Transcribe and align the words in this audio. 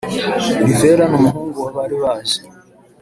Rivera 0.65 1.03
n’umuhungu 1.07 1.57
we 1.65 1.69
bari 1.77 1.95
baje 2.03 2.37